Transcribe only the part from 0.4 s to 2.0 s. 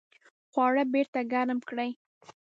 خواړه بیرته ګرم کړئ